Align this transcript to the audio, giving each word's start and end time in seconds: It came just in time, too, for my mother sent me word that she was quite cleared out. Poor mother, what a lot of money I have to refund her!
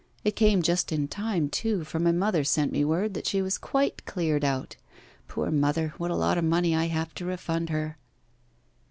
It 0.23 0.35
came 0.35 0.63
just 0.63 0.91
in 0.91 1.07
time, 1.07 1.47
too, 1.47 1.83
for 1.83 1.99
my 1.99 2.11
mother 2.11 2.43
sent 2.43 2.71
me 2.71 2.83
word 2.83 3.13
that 3.13 3.27
she 3.27 3.39
was 3.39 3.59
quite 3.59 4.03
cleared 4.07 4.43
out. 4.43 4.75
Poor 5.27 5.51
mother, 5.51 5.93
what 5.99 6.09
a 6.09 6.15
lot 6.15 6.39
of 6.39 6.43
money 6.43 6.75
I 6.75 6.85
have 6.87 7.13
to 7.13 7.25
refund 7.25 7.69
her! 7.69 7.97